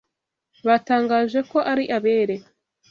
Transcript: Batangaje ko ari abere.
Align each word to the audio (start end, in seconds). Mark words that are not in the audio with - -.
Batangaje 0.67 1.39
ko 1.51 1.57
ari 1.71 1.83
abere. 1.97 2.35